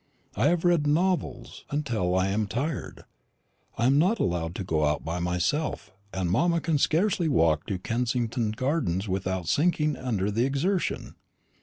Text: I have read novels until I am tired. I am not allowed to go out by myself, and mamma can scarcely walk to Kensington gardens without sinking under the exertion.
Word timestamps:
I 0.35 0.47
have 0.47 0.65
read 0.65 0.87
novels 0.87 1.63
until 1.69 2.15
I 2.15 2.29
am 2.29 2.47
tired. 2.47 3.03
I 3.77 3.85
am 3.85 3.99
not 3.99 4.17
allowed 4.17 4.55
to 4.55 4.63
go 4.63 4.83
out 4.83 5.05
by 5.05 5.19
myself, 5.19 5.93
and 6.11 6.27
mamma 6.31 6.59
can 6.59 6.79
scarcely 6.79 7.29
walk 7.29 7.67
to 7.67 7.77
Kensington 7.77 8.49
gardens 8.49 9.07
without 9.07 9.47
sinking 9.47 9.95
under 9.95 10.31
the 10.31 10.43
exertion. 10.43 11.13